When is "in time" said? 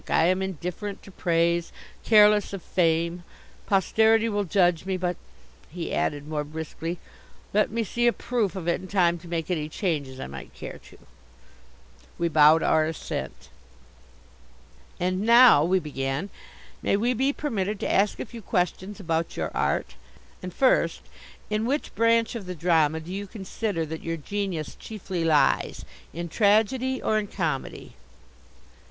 8.81-9.19